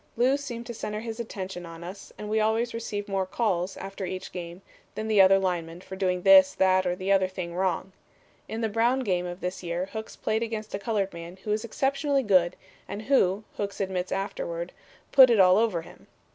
[0.17, 4.03] 'Lew' seemed to center his attention on us as we always received more 'calls' after
[4.03, 4.63] each game
[4.95, 7.91] than the other linemen for doing this, that, or the other thing wrong.
[8.47, 11.63] In the Brown game of this year Hooks played against a colored man who was
[11.63, 12.55] exceptionally good
[12.87, 14.71] and who, Hooks admitted afterward,
[15.11, 16.07] 'put it all over' him.